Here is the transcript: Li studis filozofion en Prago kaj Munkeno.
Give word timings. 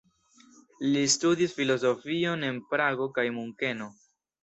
Li 0.85 1.03
studis 1.17 1.53
filozofion 1.59 2.49
en 2.51 2.61
Prago 2.75 3.11
kaj 3.19 3.31
Munkeno. 3.41 3.97